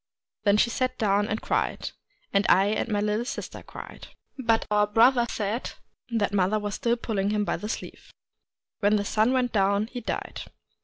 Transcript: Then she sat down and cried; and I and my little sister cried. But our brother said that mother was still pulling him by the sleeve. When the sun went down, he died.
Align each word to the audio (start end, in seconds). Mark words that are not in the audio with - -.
Then 0.45 0.57
she 0.57 0.71
sat 0.71 0.97
down 0.97 1.27
and 1.27 1.43
cried; 1.43 1.91
and 2.33 2.43
I 2.49 2.69
and 2.69 2.89
my 2.89 3.01
little 3.01 3.23
sister 3.23 3.61
cried. 3.61 4.07
But 4.35 4.65
our 4.71 4.87
brother 4.87 5.27
said 5.29 5.73
that 6.09 6.33
mother 6.33 6.57
was 6.57 6.73
still 6.73 6.95
pulling 6.97 7.29
him 7.29 7.45
by 7.45 7.57
the 7.57 7.69
sleeve. 7.69 8.11
When 8.79 8.95
the 8.95 9.05
sun 9.05 9.31
went 9.31 9.51
down, 9.51 9.85
he 9.93 10.01
died. 10.01 10.41